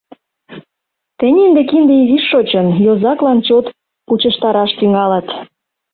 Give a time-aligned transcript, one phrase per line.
[1.17, 3.65] Тений ынде кинде изиш шочын, йозаклан чот
[4.07, 5.27] пучыштараш тӱҥалыт.